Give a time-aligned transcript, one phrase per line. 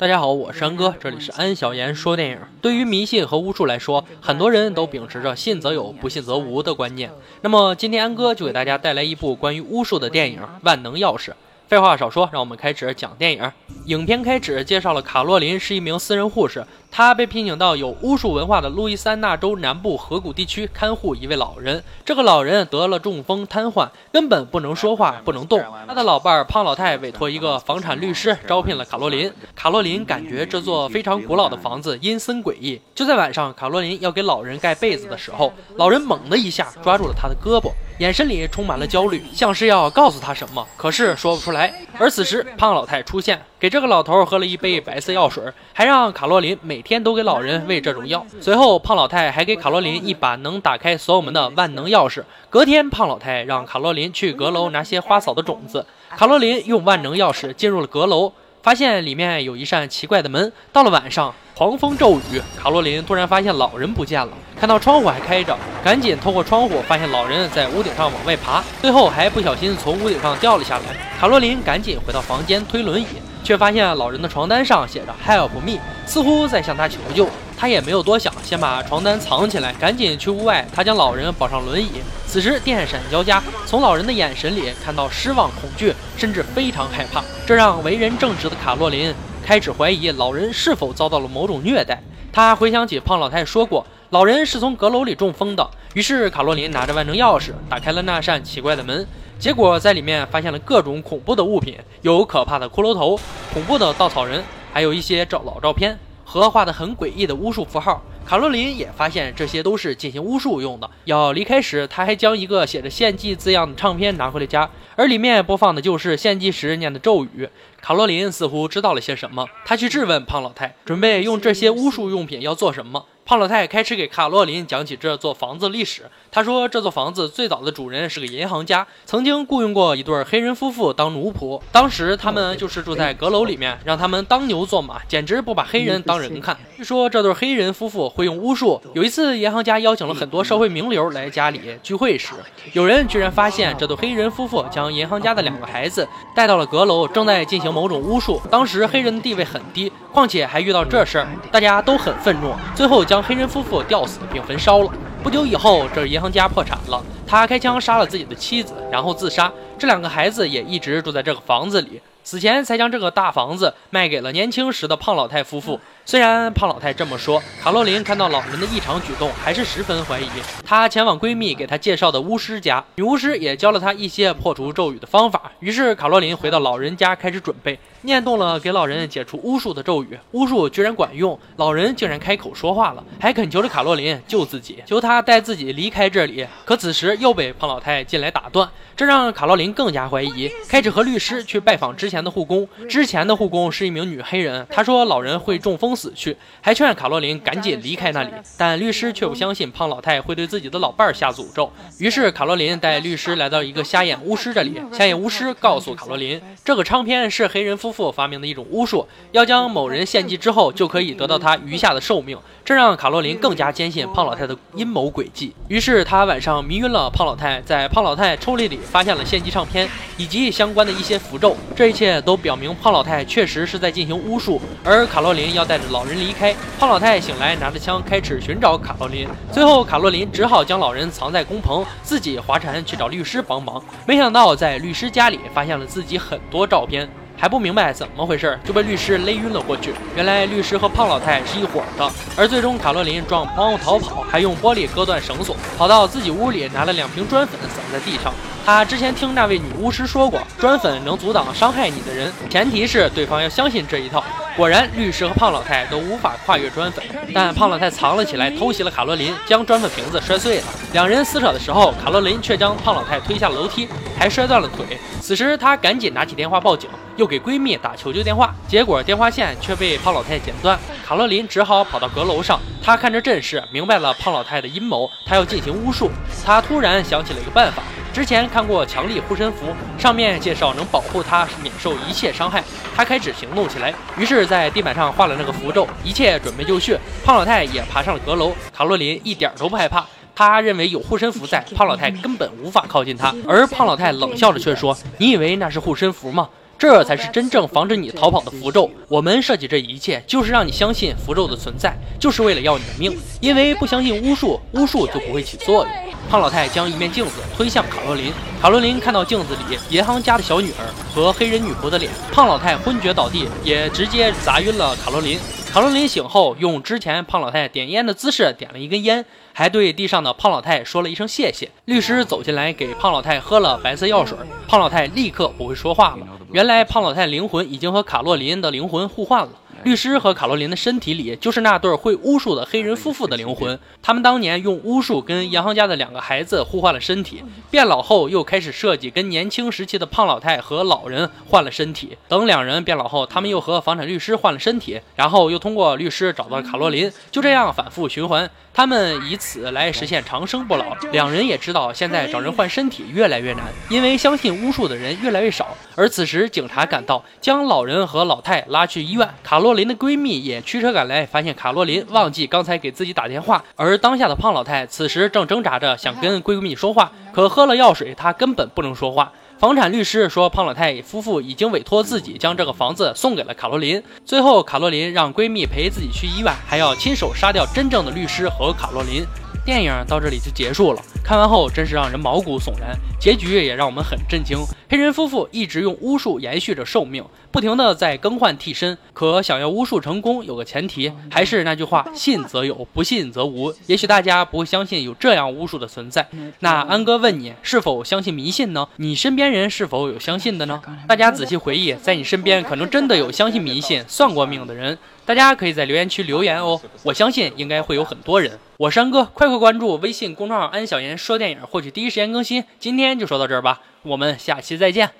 [0.00, 2.38] 大家好，我是安哥，这里是安小言说电影。
[2.62, 7.10] 对于迷信和巫术来说，很多人都秉持着信则有，不信则无的观念。
[7.40, 11.30] 那么今天安哥就给大家带来一部关于巫术的电影《万能钥匙》。
[11.66, 13.52] 废话少说，让我们开始讲电影。
[13.86, 21.82] 影片开始介绍了卡洛琳是一名私人护士，她被聘请到有巫术文化的路易斯安那州南部河谷地区看护一位老人。
[22.04, 25.62] 这个老人得了中风瘫痪，根本不能说话，不能动。
[25.86, 29.32] 他的老伴儿胖老太委托一个房产律师招聘了卡洛琳。
[29.54, 32.80] 卡洛琳感觉这座非常古老的房子阴森诡异。
[32.94, 37.70] 就在晚上，卡洛琳要给老人盖被子的时候，老人猛地一下抓住了她的胳膊。
[37.98, 41.74] 眼神里充满了焦虑，像是要告诉他什么，可是说不出来。
[41.98, 48.24] 而此时，胖老太出现，给这个老头喝了一杯白色药水，还让卡洛琳每天都给老人喂这种药。
[48.40, 52.22] 随后，胖老太还给卡洛琳一把能打开所有门的万能钥匙。
[52.48, 55.84] 隔天，胖老太让卡洛琳去阁楼拿些花草的种子。
[56.16, 58.32] 卡洛琳用万能钥匙进入了阁楼，
[58.62, 60.52] 发现里面有一扇奇怪的门。
[60.72, 61.34] 到了晚上。
[61.58, 70.84] 狂风骤雨，卡洛琳突然发现老人不见了，看到窗户还开着，赶紧透过窗户发现老人在屋顶上往外爬，最后还不小心从屋顶上掉了下来。
[71.18, 73.06] 卡洛琳赶紧回到房间推轮椅，
[73.42, 77.28] 却发现老人的床单上写着 “Help me”，似乎在向他求救。
[77.56, 80.64] 他也没有多想，先把床单藏起来，赶紧去屋外。
[80.72, 81.90] 他将老人绑上轮椅。
[82.26, 89.12] 此时电闪交加，从老人的眼神里看到失望、恐惧，甚至非常害怕，这让为人正直的卡洛琳。
[89.44, 92.00] 开始怀疑老人是否遭到了某种虐待。
[92.32, 95.68] 他回想起胖老太说过，老人是从阁楼里中风的。
[95.94, 99.06] 于是卡洛琳拿着万能钥匙打开了那扇奇怪的门，
[99.38, 103.18] 结果在里面发现了各种恐怖的物品，有可怕的骷髅头、
[103.52, 108.02] 恐怖的稻草人，还有一些照老照片和画的很诡异的巫术符号。
[108.26, 110.90] 卡洛琳也发现这些都是进行巫术用的。
[111.06, 117.48] 要离开时，他还将一个写着“献祭”字样的唱片拿回了家，而里面播放的就是献祭时念的咒语。
[117.80, 123.06] 卡洛琳似乎知道了些什么，他去质问胖老太，准备用这些巫术用品要做什么。
[123.28, 126.10] 胖老太开始给卡洛琳讲起这座房子历史。
[126.30, 131.60] 他说，这座房子最早的主人是个银行家，曾经雇佣过一对黑人夫妇当奴仆。
[131.70, 136.56] 当时他们就是住在阁楼里面，让他们当牛做马，简直不把黑人当人看。
[136.78, 138.80] 据说这对黑人夫妇会用巫术。
[138.94, 142.32] 有一次，银行家邀请了很多社会名流来家里聚会时，
[142.72, 148.40] 有人居然发现这对黑人夫妇将银行家的两个孩子带到了阁楼，正在进行某种巫术。
[148.50, 153.28] 当时黑人的地位很低，况且还遇到这事儿，大家都很愤怒，最后将。
[153.28, 154.92] 黑人夫妇吊死并焚烧了。
[155.22, 159.52] 不久以后，这银行家破产了，他开枪杀了自己的妻子，然后自杀。
[159.76, 165.80] 这两个孩子也一直住在这个房子里，死前才将这个大房子卖给了年轻时的胖老太夫妇。
[166.08, 170.26] 虽然胖老太这么说，卡洛琳看到老人的异常举动，还是十分怀疑。
[170.64, 175.52] 她前往闺蜜给她介绍的巫师家，女巫师也教了她一些破除咒语的方法。
[175.60, 180.18] 于是卡洛琳回到老人家，开始准备，念动了给老人解除巫术的咒语。
[180.30, 186.46] 巫术居然管用，老人竟然开口说话了，还恳求着卡洛琳救自己，求她带自己离开这里。
[186.64, 188.66] 可此时又被胖老太进来打断，
[188.96, 192.66] 这让卡洛琳更加怀疑，开始和律师去拜访之前的护工。
[192.88, 195.97] 之前的护工是一名女黑人，她说老人会中风。
[195.98, 201.70] 死去，还劝卡洛琳赶紧离开那里，但律师却不相信胖老太会对自己的老伴儿下诅咒。
[201.98, 212.38] 于是卡洛琳带律师来到一个瞎眼巫师这里，瞎眼巫师告诉卡洛琳，这个唱片是黑人夫妇发明的一种巫术，要将某人献祭之后，就可以得到他余下的寿命。
[212.64, 215.52] 这让卡洛琳更加坚信胖老太的阴谋诡计。
[215.66, 221.56] 于是他晚上迷晕了胖老太，在胖老太抽屉里发现了献祭唱片以及相关的一些符咒。
[221.74, 225.87] 这一切都表明胖老太确实是在进行巫术，而卡洛琳要带着。
[225.90, 229.28] 老人离开，胖老太醒来，拿着枪开始寻找卡洛琳。
[229.50, 233.82] 最后，卡洛琳只好将老人藏在工棚，自己划船去找律师帮忙。
[234.06, 237.08] 没想到，在律师家里发现了自己很多照片。
[237.40, 239.94] 还不明白怎么回事，就被律师勒晕了过去。
[240.16, 248.34] 原来律师和胖老太是一伙的，而最终卡洛琳撞朋友逃跑，还用玻璃割断绳索，跑到自己屋里拿了两瓶砖粉撒在地上。
[248.68, 254.22] 他之前听那位女巫师说过，砖粉能阻挡伤害你的人，前提是对方要相信这一套。
[254.54, 260.64] 果然，律师和胖老太都无法跨越砖粉，但胖老太藏了起来，偷袭了卡洛琳，将砖粉瓶子摔碎了。
[260.92, 263.88] 两人撕扯的时候，卡洛琳却将胖老太推下了楼梯，
[264.18, 264.98] 还摔断了腿。
[265.18, 266.90] 此时，她赶紧拿起电话报警。
[267.16, 270.78] 又给闺蜜打求救电话，结果电话线却被胖老太剪断。
[271.04, 276.10] 卡洛琳只好跑到阁楼上，她看着阵势，明白了胖老太的阴谋，她要进行巫术。
[276.44, 277.82] 她突然想起了一个办法，
[278.12, 279.66] 之前看过强力护身符，
[279.98, 282.62] 上面介绍能保护他免受一切伤害。
[282.96, 286.96] 他开始行动起来，于是，在地板上画了那个符咒，一切准备就绪。
[287.24, 290.04] 胖老太也爬上了阁楼，卡洛琳一点都不害怕。
[290.34, 293.34] 他认为有护身符在，胖老太根本无法靠近他。
[293.46, 298.88] 而胖老太冷笑着却说：“你以为那是护身符吗？”这才是真正防止你逃跑的符咒。
[299.08, 303.18] 我们设计这一切，就是让你相信符咒的存在，就是为了要你的命。
[303.40, 305.92] 因为不相信巫术，巫术就不会起作用。
[306.30, 310.84] 胖老太将一面镜子推向卡洛琳，卡洛琳看到镜子里银行家的小女儿
[311.14, 315.38] 和黑人女仆的脸，胖老太昏厥倒地，也直接砸晕了卡洛琳。
[315.70, 321.70] 卡洛琳醒后，用之前胖老太点烟的姿势点了一根烟，还对地上的胖老太说了一声谢谢。
[321.84, 324.36] 律师走进来给胖老太喝了白色药水，
[324.66, 326.26] 胖老太立刻不会说话了。
[326.52, 329.50] 原来胖老太灵魂已经和卡洛琳的灵魂互换了。
[329.84, 333.78] 律师和卡罗琳的身体里，就是那对会巫术的黑人夫妇的灵魂。
[334.02, 342.16] 他们当年用巫术跟银行家的两个孩子互换了身体，变老后又开始设计跟年轻时期的胖老太和老人换了身体。
[342.28, 348.50] 等两人变老后，他们又和房产律师换了身体，然后又通过律师找到了卡洛琳，就这样反复循环。
[348.74, 350.94] 他们以此来实现长生不老。
[351.10, 355.76] 两人也知道，现在找人换身体越来越难，因为相信巫术的人越来越少。
[355.98, 359.28] 而此时，警察赶到，将老人和老太拉去医院。
[359.42, 363.64] 卡洛琳的闺蜜也驱车赶来，发现卡洛琳忘记刚才给自己打电话。
[363.74, 369.32] 而当下的胖老太此时正挣扎着想跟闺蜜说话，可喝了药水，她根本不能说话。
[369.58, 374.00] 房产律师说，胖老太夫妇已经委托自己将这个房子送给了卡洛琳。
[374.24, 379.24] 最后，卡洛琳让闺蜜陪自己去医院，还要亲手杀掉真正的律师和卡洛琳。
[379.66, 384.56] 电影到这里就结束了，看完后真是让人毛骨悚然，结局也让我们很震惊。
[384.88, 388.96] 黑人夫妇一直用巫术延续着寿命，不停的在更换替身。
[389.12, 393.74] 可想要巫术成功，有个前提，还是那句话：信则有，不信则无。
[393.84, 396.26] 也许大家不会相信有这样巫术的存在，
[396.60, 398.88] 那安哥问你，是否相信迷信呢？
[398.96, 400.80] 你身边人是否有相信的呢？
[401.06, 404.96] 大家仔细回忆，在你身边可能真的有相信迷信、算过命的人。
[405.28, 408.58] 大家可以在留言区留言哦，我相信应该会有很多人。
[408.78, 412.64] 我是安哥，快快关注微信公众号“安小言说电影”，获取第一时间更新。
[412.78, 415.10] 今天就说到这儿吧，我们下期再见。